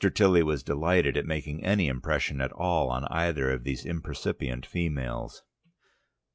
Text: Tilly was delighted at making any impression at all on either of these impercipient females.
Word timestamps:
Tilly 0.15 0.41
was 0.41 0.63
delighted 0.63 1.15
at 1.15 1.27
making 1.27 1.63
any 1.63 1.87
impression 1.87 2.41
at 2.41 2.51
all 2.53 2.89
on 2.89 3.05
either 3.11 3.51
of 3.51 3.63
these 3.63 3.85
impercipient 3.85 4.65
females. 4.65 5.43